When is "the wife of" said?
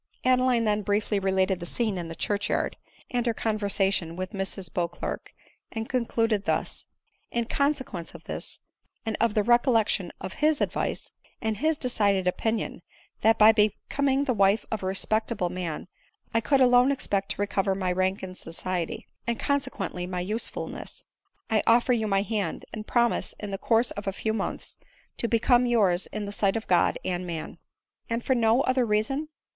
14.23-14.81